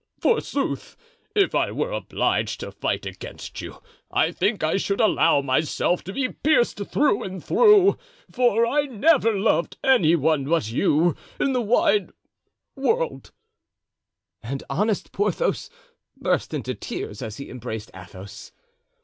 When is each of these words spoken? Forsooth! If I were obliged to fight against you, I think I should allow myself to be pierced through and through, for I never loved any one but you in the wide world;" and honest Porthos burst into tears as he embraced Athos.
Forsooth! 0.19 0.97
If 1.35 1.53
I 1.53 1.71
were 1.71 1.91
obliged 1.91 2.61
to 2.61 2.71
fight 2.71 3.05
against 3.05 3.61
you, 3.61 3.83
I 4.09 4.31
think 4.31 4.63
I 4.63 4.77
should 4.77 4.99
allow 4.99 5.41
myself 5.41 6.03
to 6.05 6.11
be 6.13 6.27
pierced 6.27 6.77
through 6.87 7.21
and 7.21 7.45
through, 7.45 7.99
for 8.31 8.65
I 8.65 8.85
never 8.87 9.31
loved 9.37 9.77
any 9.83 10.15
one 10.15 10.45
but 10.45 10.71
you 10.71 11.15
in 11.39 11.53
the 11.53 11.61
wide 11.61 12.09
world;" 12.75 13.31
and 14.41 14.63
honest 14.71 15.11
Porthos 15.11 15.69
burst 16.17 16.51
into 16.51 16.73
tears 16.73 17.21
as 17.21 17.37
he 17.37 17.51
embraced 17.51 17.91
Athos. 17.93 18.51